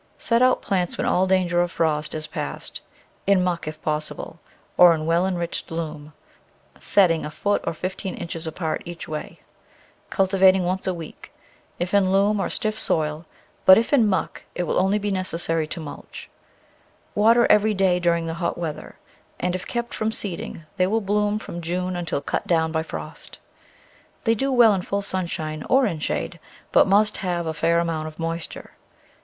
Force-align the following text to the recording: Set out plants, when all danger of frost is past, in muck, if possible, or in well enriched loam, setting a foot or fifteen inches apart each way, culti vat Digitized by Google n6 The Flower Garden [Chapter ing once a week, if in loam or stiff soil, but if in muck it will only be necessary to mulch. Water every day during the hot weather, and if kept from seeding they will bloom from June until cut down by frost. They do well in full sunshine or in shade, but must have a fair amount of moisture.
Set 0.17 0.41
out 0.41 0.63
plants, 0.63 0.97
when 0.97 1.05
all 1.05 1.27
danger 1.27 1.61
of 1.61 1.69
frost 1.71 2.15
is 2.15 2.25
past, 2.25 2.81
in 3.27 3.43
muck, 3.43 3.67
if 3.67 3.79
possible, 3.83 4.39
or 4.75 4.95
in 4.95 5.05
well 5.05 5.27
enriched 5.27 5.69
loam, 5.69 6.11
setting 6.79 7.23
a 7.23 7.29
foot 7.29 7.61
or 7.67 7.73
fifteen 7.75 8.15
inches 8.15 8.47
apart 8.47 8.81
each 8.83 9.07
way, 9.07 9.27
culti 9.29 9.29
vat 9.29 9.29
Digitized 9.29 9.35
by 9.35 9.41
Google 9.67 9.67
n6 9.67 9.69
The 9.69 9.87
Flower 10.09 10.17
Garden 10.17 10.37
[Chapter 10.39 10.55
ing 10.57 10.65
once 10.65 10.87
a 10.87 10.93
week, 10.95 11.31
if 11.77 11.93
in 11.93 12.11
loam 12.11 12.39
or 12.39 12.49
stiff 12.49 12.79
soil, 12.79 13.25
but 13.67 13.77
if 13.77 13.93
in 13.93 14.07
muck 14.07 14.43
it 14.55 14.63
will 14.63 14.79
only 14.79 14.97
be 14.97 15.11
necessary 15.11 15.67
to 15.67 15.79
mulch. 15.79 16.29
Water 17.13 17.45
every 17.51 17.75
day 17.75 17.99
during 17.99 18.25
the 18.25 18.41
hot 18.41 18.57
weather, 18.57 18.95
and 19.39 19.53
if 19.53 19.67
kept 19.67 19.93
from 19.93 20.11
seeding 20.11 20.63
they 20.77 20.87
will 20.87 20.99
bloom 21.01 21.37
from 21.37 21.61
June 21.61 21.95
until 21.95 22.21
cut 22.21 22.47
down 22.47 22.71
by 22.71 22.81
frost. 22.81 23.37
They 24.23 24.33
do 24.33 24.51
well 24.51 24.73
in 24.73 24.81
full 24.81 25.03
sunshine 25.03 25.63
or 25.69 25.85
in 25.85 25.99
shade, 25.99 26.39
but 26.71 26.87
must 26.87 27.17
have 27.17 27.45
a 27.45 27.53
fair 27.53 27.77
amount 27.77 28.07
of 28.07 28.17
moisture. 28.17 28.71